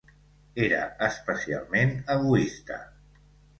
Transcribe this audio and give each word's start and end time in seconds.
Era 0.67 0.79
especialment 1.09 1.93
egoista. 2.17 2.83